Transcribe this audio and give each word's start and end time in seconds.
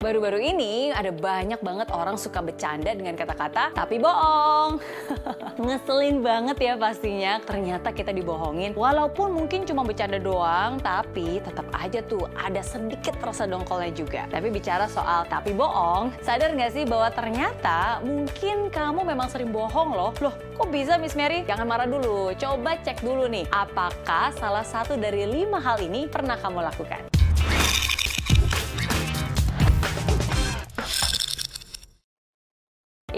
Baru-baru 0.00 0.40
ini 0.40 0.88
ada 0.96 1.12
banyak 1.12 1.60
banget 1.60 1.92
orang 1.92 2.16
suka 2.16 2.40
bercanda 2.40 2.88
dengan 2.96 3.12
kata-kata 3.20 3.68
tapi 3.76 4.00
bohong. 4.00 4.80
Ngeselin 5.60 6.24
banget 6.24 6.56
ya 6.56 6.80
pastinya. 6.80 7.36
Ternyata 7.44 7.92
kita 7.92 8.08
dibohongin. 8.08 8.72
Walaupun 8.72 9.28
mungkin 9.36 9.68
cuma 9.68 9.84
bercanda 9.84 10.16
doang, 10.16 10.80
tapi 10.80 11.44
tetap 11.44 11.68
aja 11.76 12.00
tuh 12.00 12.24
ada 12.32 12.64
sedikit 12.64 13.12
rasa 13.20 13.44
dongkolnya 13.44 13.92
juga. 13.92 14.24
Tapi 14.32 14.48
bicara 14.48 14.88
soal 14.88 15.28
tapi 15.28 15.52
bohong, 15.52 16.16
sadar 16.24 16.56
nggak 16.56 16.80
sih 16.80 16.88
bahwa 16.88 17.12
ternyata 17.12 18.00
mungkin 18.00 18.72
kamu 18.72 19.04
memang 19.04 19.28
sering 19.28 19.52
bohong 19.52 19.92
loh. 19.92 20.16
Loh, 20.24 20.32
kok 20.32 20.72
bisa 20.72 20.96
Miss 20.96 21.12
Mary? 21.12 21.44
Jangan 21.44 21.68
marah 21.68 21.84
dulu. 21.84 22.32
Coba 22.40 22.80
cek 22.80 23.04
dulu 23.04 23.28
nih, 23.28 23.44
apakah 23.52 24.32
salah 24.32 24.64
satu 24.64 24.96
dari 24.96 25.28
lima 25.28 25.60
hal 25.60 25.76
ini 25.76 26.08
pernah 26.08 26.40
kamu 26.40 26.64
lakukan? 26.72 27.19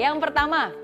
Yang 0.03 0.19
pertama, 0.19 0.75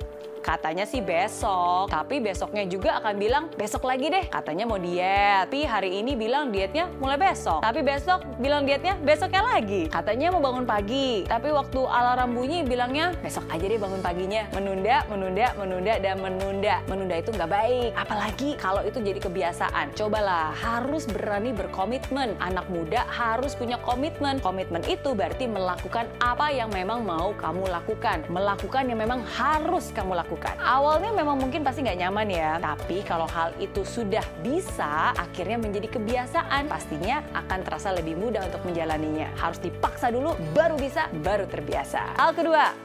katanya 0.41 0.87
sih 0.87 1.03
besok, 1.03 1.91
tapi 1.91 2.23
besoknya 2.23 2.65
juga 2.71 3.03
akan 3.03 3.15
bilang 3.19 3.45
besok 3.59 3.89
lagi 3.89 4.07
deh. 4.13 4.25
Katanya 4.31 4.65
mau 4.69 4.79
diet, 4.79 5.49
tapi 5.49 5.65
hari 5.65 5.99
ini 6.05 6.15
bilang 6.15 6.55
dietnya 6.55 6.87
mulai 7.01 7.17
besok. 7.19 7.65
Tapi 7.65 7.81
besok 7.81 8.21
bilang 8.39 8.69
dietnya 8.69 8.95
besoknya 9.01 9.43
lagi. 9.43 9.89
Katanya 9.89 10.29
mau 10.29 10.45
bangun 10.45 10.69
pagi, 10.69 11.25
tapi 11.25 11.49
waktu 11.51 11.81
alarm 11.83 12.37
bunyi 12.37 12.63
bilangnya 12.63 13.17
besok 13.25 13.49
aja 13.49 13.65
deh 13.65 13.81
bangun 13.81 14.05
paginya. 14.05 14.45
Menunda, 14.53 15.09
menunda, 15.09 15.57
menunda, 15.57 15.95
dan 15.99 16.21
menunda. 16.21 16.85
Menunda 16.85 17.15
itu 17.17 17.33
nggak 17.33 17.51
baik, 17.51 17.91
apalagi 17.97 18.55
kalau 18.61 18.85
itu 18.85 19.01
jadi 19.01 19.19
kebiasaan. 19.25 19.97
Cobalah, 19.97 20.53
harus 20.53 21.09
berani 21.09 21.57
berkomitmen. 21.57 22.37
Anak 22.39 22.69
muda 22.69 23.09
harus 23.09 23.57
punya 23.57 23.81
komitmen. 23.81 24.39
Komitmen 24.45 24.85
itu 24.85 25.17
berarti 25.17 25.49
melakukan 25.49 26.05
apa 26.21 26.53
yang 26.53 26.69
memang 26.69 27.09
mau 27.09 27.33
kamu 27.41 27.73
lakukan. 27.73 28.29
Melakukan 28.29 28.85
yang 28.93 29.01
memang 29.01 29.25
harus 29.25 29.89
kamu 29.97 30.13
lakukan 30.13 30.28
lakukan. 30.29 30.61
Awalnya 30.61 31.17
memang 31.17 31.41
mungkin 31.41 31.65
pasti 31.65 31.81
nggak 31.81 32.05
nyaman 32.05 32.29
ya, 32.29 32.61
tapi 32.61 33.01
kalau 33.01 33.25
hal 33.33 33.57
itu 33.57 33.81
sudah 33.81 34.21
bisa, 34.45 35.17
akhirnya 35.17 35.57
menjadi 35.57 35.89
kebiasaan, 35.89 36.69
pastinya 36.69 37.25
akan 37.33 37.65
terasa 37.65 37.97
lebih 37.97 38.21
mudah 38.21 38.45
untuk 38.45 38.61
menjalaninya. 38.69 39.33
Harus 39.41 39.57
dipaksa 39.57 40.13
dulu, 40.13 40.37
baru 40.53 40.77
bisa, 40.77 41.09
baru 41.25 41.49
terbiasa. 41.49 42.21
Hal 42.21 42.37
kedua, 42.37 42.77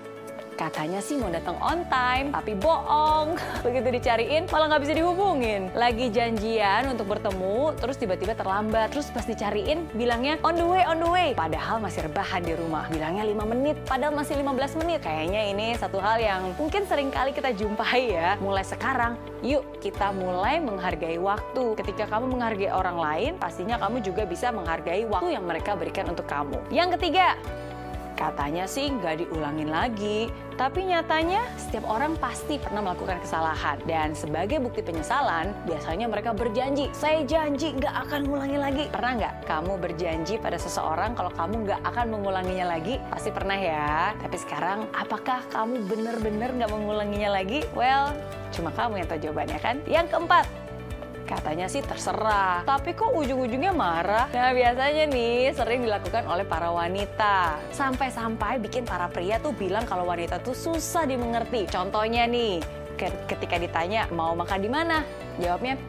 Katanya 0.63 1.03
sih 1.03 1.19
mau 1.19 1.27
datang 1.27 1.59
on 1.59 1.83
time, 1.91 2.31
tapi 2.31 2.55
bohong. 2.55 3.35
Begitu 3.67 3.99
dicariin, 3.99 4.47
malah 4.47 4.71
nggak 4.71 4.83
bisa 4.87 4.93
dihubungin. 4.95 5.67
Lagi 5.75 6.07
janjian 6.07 6.87
untuk 6.87 7.11
bertemu, 7.11 7.75
terus 7.83 7.99
tiba-tiba 7.99 8.31
terlambat. 8.31 8.95
Terus 8.95 9.11
pas 9.11 9.27
dicariin, 9.27 9.91
bilangnya 9.91 10.39
on 10.39 10.55
the 10.55 10.63
way, 10.63 10.87
on 10.87 11.03
the 11.03 11.09
way. 11.11 11.35
Padahal 11.35 11.83
masih 11.83 12.07
rebahan 12.07 12.47
di 12.47 12.55
rumah. 12.55 12.87
Bilangnya 12.87 13.27
5 13.27 13.43
menit, 13.43 13.75
padahal 13.83 14.15
masih 14.15 14.39
15 14.39 14.79
menit. 14.79 15.03
Kayaknya 15.03 15.41
ini 15.51 15.67
satu 15.75 15.99
hal 15.99 16.23
yang 16.23 16.55
mungkin 16.55 16.87
sering 16.87 17.11
kali 17.11 17.35
kita 17.35 17.51
jumpai 17.51 18.15
ya. 18.15 18.39
Mulai 18.39 18.63
sekarang, 18.63 19.19
yuk 19.43 19.67
kita 19.83 20.15
mulai 20.15 20.63
menghargai 20.63 21.19
waktu. 21.19 21.75
Ketika 21.75 22.07
kamu 22.07 22.39
menghargai 22.39 22.71
orang 22.71 22.95
lain, 22.95 23.31
pastinya 23.35 23.75
kamu 23.83 23.99
juga 23.99 24.23
bisa 24.23 24.47
menghargai 24.55 25.03
waktu 25.11 25.35
yang 25.35 25.43
mereka 25.43 25.75
berikan 25.75 26.07
untuk 26.07 26.23
kamu. 26.23 26.55
Yang 26.71 26.95
ketiga, 26.95 27.35
Katanya 28.13 28.69
sih 28.69 28.93
nggak 28.93 29.25
diulangin 29.25 29.73
lagi, 29.73 30.29
tapi 30.53 30.85
nyatanya 30.85 31.41
setiap 31.57 31.89
orang 31.89 32.13
pasti 32.21 32.61
pernah 32.61 32.85
melakukan 32.85 33.17
kesalahan. 33.25 33.81
Dan 33.89 34.13
sebagai 34.13 34.61
bukti 34.61 34.85
penyesalan, 34.85 35.51
biasanya 35.65 36.05
mereka 36.05 36.31
berjanji, 36.31 36.93
saya 36.93 37.25
janji 37.25 37.73
nggak 37.73 37.95
akan 38.07 38.29
mengulangi 38.29 38.57
lagi. 38.61 38.83
Pernah 38.93 39.11
nggak 39.17 39.33
kamu 39.49 39.73
berjanji 39.81 40.35
pada 40.37 40.57
seseorang 40.61 41.17
kalau 41.17 41.33
kamu 41.33 41.65
nggak 41.65 41.81
akan 41.83 42.05
mengulanginya 42.13 42.77
lagi? 42.77 43.01
Pasti 43.09 43.29
pernah 43.33 43.57
ya. 43.57 44.13
Tapi 44.21 44.37
sekarang, 44.37 44.85
apakah 44.93 45.41
kamu 45.49 45.89
benar-benar 45.89 46.49
nggak 46.53 46.71
mengulanginya 46.71 47.41
lagi? 47.41 47.65
Well, 47.73 48.13
cuma 48.53 48.69
kamu 48.71 49.01
yang 49.01 49.07
tahu 49.09 49.19
jawabannya 49.25 49.57
kan? 49.57 49.75
Yang 49.89 50.13
keempat, 50.13 50.45
Katanya 51.23 51.71
sih 51.71 51.79
terserah, 51.79 52.67
tapi 52.67 52.91
kok 52.91 53.15
ujung-ujungnya 53.15 53.71
marah? 53.71 54.27
Nah 54.35 54.51
biasanya 54.51 55.07
nih 55.07 55.55
sering 55.55 55.87
dilakukan 55.87 56.27
oleh 56.27 56.43
para 56.43 56.67
wanita. 56.69 57.57
Sampai-sampai 57.71 58.59
bikin 58.59 58.83
para 58.83 59.07
pria 59.07 59.39
tuh 59.39 59.55
bilang 59.55 59.87
kalau 59.87 60.03
wanita 60.03 60.43
tuh 60.43 60.51
susah 60.51 61.07
dimengerti. 61.07 61.65
Contohnya 61.71 62.27
nih, 62.27 62.59
ketika 63.25 63.55
ditanya 63.55 64.11
mau 64.11 64.35
makan 64.35 64.59
di 64.61 64.69
mana, 64.69 65.07
jawabnya 65.39 65.79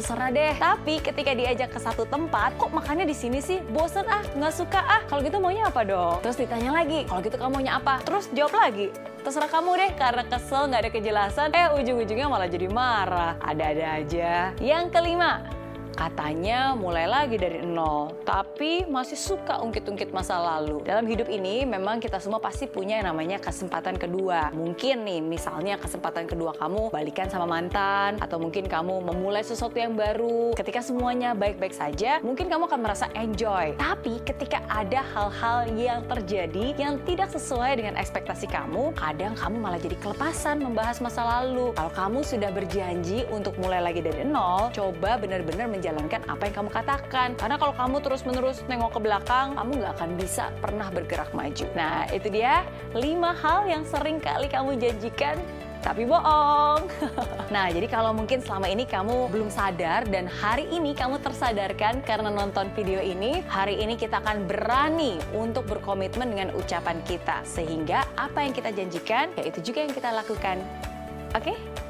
terserah 0.00 0.32
deh. 0.32 0.56
Tapi 0.56 1.04
ketika 1.04 1.36
diajak 1.36 1.68
ke 1.68 1.78
satu 1.78 2.08
tempat, 2.08 2.56
kok 2.56 2.72
makannya 2.72 3.04
di 3.04 3.12
sini 3.12 3.44
sih? 3.44 3.60
Bosen 3.68 4.08
ah, 4.08 4.24
nggak 4.32 4.54
suka 4.56 4.80
ah. 4.80 5.04
Kalau 5.04 5.20
gitu 5.20 5.36
maunya 5.36 5.68
apa 5.68 5.84
dong? 5.84 6.24
Terus 6.24 6.40
ditanya 6.40 6.72
lagi, 6.72 7.04
kalau 7.04 7.20
gitu 7.20 7.36
kamu 7.36 7.60
maunya 7.60 7.76
apa? 7.76 8.00
Terus 8.08 8.32
jawab 8.32 8.56
lagi, 8.56 8.88
terserah 9.20 9.52
kamu 9.52 9.70
deh 9.76 9.90
karena 10.00 10.24
kesel 10.24 10.72
nggak 10.72 10.80
ada 10.80 10.90
kejelasan 10.90 11.48
eh 11.52 11.68
ujung-ujungnya 11.76 12.26
malah 12.32 12.48
jadi 12.48 12.72
marah 12.72 13.36
ada-ada 13.44 14.00
aja 14.00 14.56
yang 14.64 14.88
kelima 14.88 15.44
Katanya 16.00 16.72
mulai 16.72 17.04
lagi 17.04 17.36
dari 17.36 17.60
nol, 17.60 18.08
tapi 18.24 18.88
masih 18.88 19.20
suka 19.20 19.60
ungkit-ungkit 19.60 20.16
masa 20.16 20.40
lalu. 20.40 20.80
Dalam 20.80 21.04
hidup 21.04 21.28
ini 21.28 21.68
memang 21.68 22.00
kita 22.00 22.16
semua 22.16 22.40
pasti 22.40 22.64
punya 22.64 22.96
yang 22.96 23.12
namanya 23.12 23.36
kesempatan 23.36 24.00
kedua. 24.00 24.48
Mungkin 24.56 25.04
nih 25.04 25.20
misalnya 25.20 25.76
kesempatan 25.76 26.24
kedua 26.24 26.56
kamu 26.56 26.88
balikan 26.88 27.28
sama 27.28 27.44
mantan, 27.44 28.16
atau 28.16 28.40
mungkin 28.40 28.64
kamu 28.64 29.12
memulai 29.12 29.44
sesuatu 29.44 29.76
yang 29.76 29.92
baru. 29.92 30.56
Ketika 30.56 30.80
semuanya 30.80 31.36
baik-baik 31.36 31.76
saja, 31.76 32.16
mungkin 32.24 32.48
kamu 32.48 32.72
akan 32.72 32.80
merasa 32.80 33.04
enjoy. 33.12 33.76
Tapi 33.76 34.24
ketika 34.24 34.64
ada 34.72 35.04
hal-hal 35.04 35.68
yang 35.76 36.00
terjadi 36.08 36.80
yang 36.80 36.96
tidak 37.04 37.28
sesuai 37.28 37.76
dengan 37.76 38.00
ekspektasi 38.00 38.48
kamu, 38.48 38.96
kadang 38.96 39.36
kamu 39.36 39.56
malah 39.60 39.76
jadi 39.76 40.00
kelepasan 40.00 40.64
membahas 40.64 40.96
masa 41.04 41.28
lalu. 41.28 41.76
Kalau 41.76 41.92
kamu 41.92 42.24
sudah 42.24 42.48
berjanji 42.48 43.28
untuk 43.28 43.52
mulai 43.60 43.84
lagi 43.84 44.00
dari 44.00 44.24
nol, 44.24 44.72
coba 44.72 45.20
benar-benar 45.20 45.68
menjalani 45.68 45.88
menjalankan 45.90 46.22
apa 46.30 46.42
yang 46.46 46.54
kamu 46.62 46.70
katakan. 46.70 47.28
Karena 47.34 47.56
kalau 47.58 47.74
kamu 47.74 47.96
terus-menerus 47.98 48.62
nengok 48.70 48.94
ke 48.96 49.00
belakang, 49.02 49.58
kamu 49.58 49.70
nggak 49.82 49.92
akan 49.98 50.10
bisa 50.14 50.44
pernah 50.62 50.88
bergerak 50.94 51.30
maju. 51.34 51.66
Nah, 51.74 52.06
itu 52.14 52.30
dia 52.30 52.62
lima 52.94 53.34
hal 53.34 53.66
yang 53.66 53.82
sering 53.82 54.22
kali 54.22 54.46
kamu 54.46 54.78
janjikan 54.78 55.36
tapi 55.80 56.04
bohong. 56.04 56.84
nah, 57.54 57.72
jadi 57.72 57.88
kalau 57.88 58.12
mungkin 58.12 58.44
selama 58.44 58.68
ini 58.68 58.84
kamu 58.84 59.32
belum 59.32 59.48
sadar 59.48 60.04
dan 60.12 60.28
hari 60.28 60.68
ini 60.68 60.92
kamu 60.92 61.24
tersadarkan 61.24 62.04
karena 62.04 62.28
nonton 62.28 62.68
video 62.76 63.00
ini, 63.00 63.40
hari 63.48 63.80
ini 63.80 63.96
kita 63.96 64.20
akan 64.20 64.44
berani 64.44 65.16
untuk 65.32 65.64
berkomitmen 65.66 66.36
dengan 66.36 66.52
ucapan 66.52 67.00
kita 67.08 67.40
sehingga 67.48 68.04
apa 68.20 68.44
yang 68.44 68.52
kita 68.52 68.70
janjikan 68.76 69.32
ya 69.40 69.48
itu 69.48 69.72
juga 69.72 69.88
yang 69.88 69.92
kita 69.96 70.12
lakukan. 70.12 70.60
Oke? 71.32 71.56
Okay? 71.56 71.89